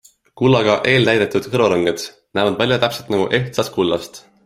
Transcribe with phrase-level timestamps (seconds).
[0.41, 2.07] Kullaga eeltäidetud kõrvarõngad
[2.39, 4.25] näevad välja täpselt nagu ehtsast kullast.